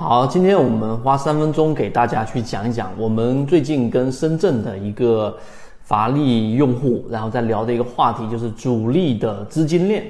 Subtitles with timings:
[0.00, 5.36] 好，今天我们花三分钟给大家去讲一讲我们最近跟深圳的一个
[5.82, 10.04] 乏力用户，然后再聊的一个话题，就是主力的资金链。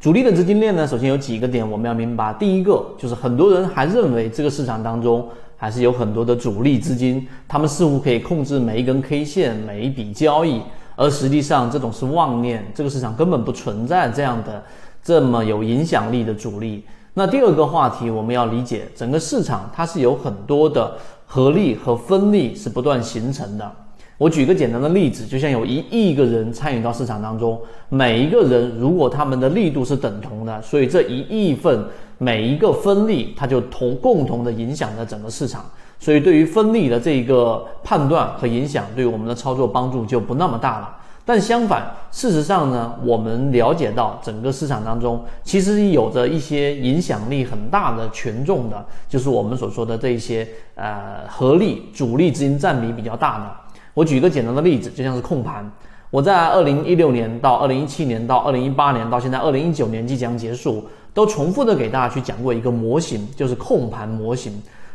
[0.00, 2.34] 主力的资金链呢，首先有几个点我们要明白。
[2.36, 5.24] 第一个就是很多人还认为这个市场当中
[5.56, 10.60] 还是有很多的主力资金，他们似乎可以控制每一根 K 线、每一笔交易，
[10.96, 14.60] 而实际上这种是妄念，这个市场根本不存在这样的
[15.00, 16.82] 这么有影响力的主力。
[17.14, 23.70] 那第二个话题，我们要理解整个市场，它是有很多的合力和分力是不断形成的。
[24.16, 31.84] 我举个简单的例子，就像有一亿个人参与到市场当中，每一个人如果他们的力度是等同的，所以这一亿份
[32.16, 35.64] 每一个分力，它就同共同的影响着整个市场。
[35.98, 40.96] 所以对于分力的这个判断和影响，对我们的操作帮助就不那么大了。
[41.24, 53.50] 但相反，事实上呢，我们了解到整个市场当中，其实有着一些影响力很大的权重的，就是我们所说的这一些呃合力主力资金占比比较大的。
[53.94, 55.70] 我举一个简单的例子，就像是控盘。
[56.10, 60.84] 我在二零一六年到二零一七年到二零一八年到现在二零一九年即将结束，
[61.14, 64.52] 都重复的给大家去讲过一个模型，就是控盘模型。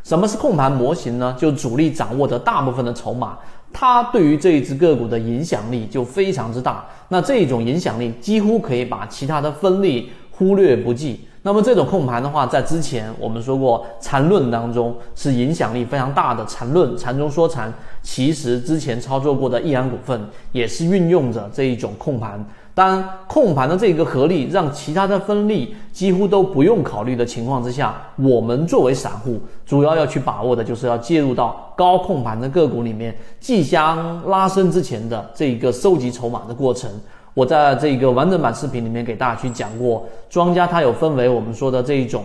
[0.07, 1.35] 什么是控盘模型呢？
[1.37, 3.37] 就主力掌握着大部分的筹码。
[3.73, 11.27] 它对于这一只个股的影响力就非常之大，那这种影响力几乎可以把其他的分力忽略不计。
[11.41, 17.73] 那么这种控盘的话，在之前我们说过缠论当中是影响力非常大的缠论，缠中说禅。
[18.01, 20.17] 其实之前操作过的易安股份
[20.53, 22.41] 也是运用着这一种控盘。
[22.77, 36.87] 当，控盘的这个合力让其他的分力几乎都不用考虑的情况之下，我们作为散户，主要要去把握的就是要介入到高控盘的个股里面，即将拉升之前的这一个收集筹码的过程。
[37.33, 42.23] 我在这个完整版视频里面给大家去讲过，庄家它有分为我们说的这一种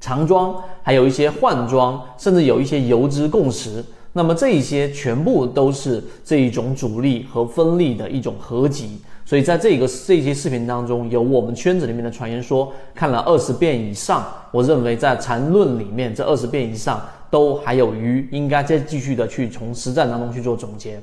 [0.00, 3.84] 长庄，还有一些换庄，甚至有一些游资共识。
[4.12, 9.00] 那么这一些全部都是这一种主力和分力的一种合集。
[9.26, 21.00] 所以在这个这些视频当中，有我们圈子里面的传言说，看了二十遍以上，我认为在缠论里面这二十遍以上都还有余，应该再继续的去从实战当中去做总结。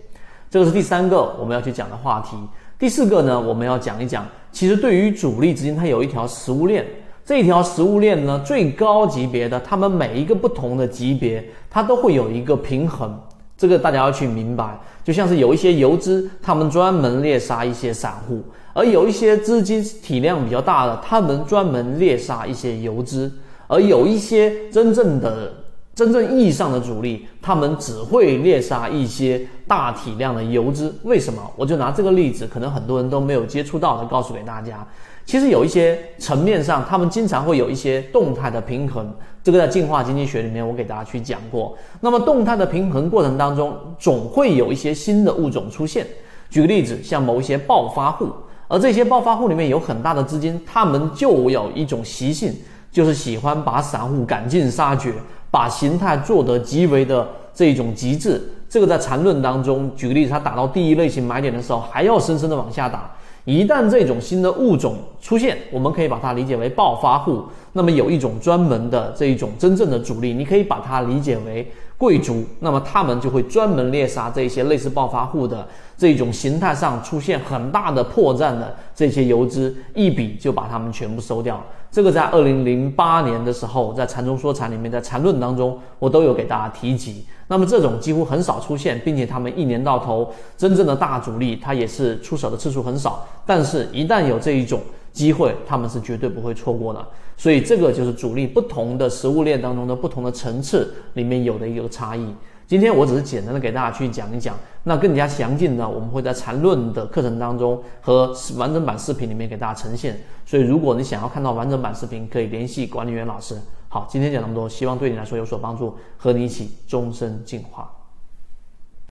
[0.52, 2.38] 这个是第三个我们要去讲的话题。
[2.78, 6.86] 第四个呢，我们要讲一讲，其实对于主力资金，它有一条食物链，
[7.26, 13.20] 这一条食物链呢，最高级别的，他们每一个不同的级别，它都会有一个平衡。
[13.62, 18.38] 这个大家要去明白，就像是有一些游资，他们专门猎杀一些散户；
[18.74, 23.30] 而有一些资金体量比较大的，他们专门猎杀一些游资；
[23.68, 25.54] 而有一些真正的、
[25.94, 30.96] 真正意义上的主力，他们只会猎杀一些大体量的游资。
[31.04, 31.42] 为什么？
[31.56, 34.88] 我就拿这个例子，可能很多人都没有接触到的，告诉给大家。
[35.26, 39.14] 其实有一些层面上，他们经常会有一些动态的平衡。
[39.44, 41.78] 这个在进化经济学里面，我给大家去讲过。
[42.00, 46.08] 那么动态的平衡过程当中，总会有一些新的物种出现。
[46.50, 48.30] 举个例子，像某一些暴发户，
[48.68, 52.54] 而这些暴发户里面有很大的资金，他们就有一种习性，
[52.92, 55.14] 就是喜欢把散户赶尽杀绝，
[55.52, 58.42] 把形态做得极为的这种极致。
[58.68, 63.12] 这个在缠论当中，举个例子，它打到第一类型买点的时候，还要深深的往下打。
[63.44, 67.44] 一旦这种新的物种出现，我们可以把它理解为暴发户。
[67.74, 71.70] 那么有一种专门的这一种真正的主力，你可以把它理解为
[72.02, 72.44] 贵族。
[72.62, 81.64] 那么他们就会专门猎杀这些类似暴发户的这种形态上出现很大的破绽的这些游资，一笔就把他们全部收掉。
[81.92, 87.24] 这个在二零零八年的时候，在禅中说禅里面，在禅论当中，我都有给大家提及。
[87.50, 93.28] 那么这种几乎很少出现，并且他们一年到头真正的大主力，他也是出手的次数很少。
[93.46, 94.80] 但是，一旦有这一种
[95.12, 97.08] 机会，他们是绝对不会错过的。
[97.38, 102.34] 所以，这个就是主力不同的食物链当中的不同的层次里面有的一个差异。
[102.68, 110.18] 今天我只是简单的给大家去讲一讲，那更加详尽的，我们会在缠论的课程当中和完整版视频里面给大家呈现。
[110.46, 113.58] 所以，如果你想要看到完整版视频，可以联系管理员老师。
[113.90, 117.92] 好，今天讲那么多，希望对你来说有所帮助，和你一起终身进化。